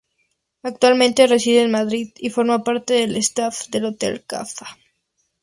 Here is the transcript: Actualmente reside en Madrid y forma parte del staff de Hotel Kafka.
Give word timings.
Actualmente 0.63 1.27
reside 1.27 1.61
en 1.61 1.69
Madrid 1.69 2.11
y 2.17 2.31
forma 2.31 2.63
parte 2.63 2.95
del 2.95 3.15
staff 3.17 3.67
de 3.67 3.85
Hotel 3.85 4.23
Kafka. 4.25 4.75